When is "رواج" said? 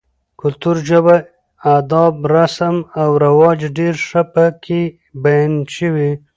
3.23-3.59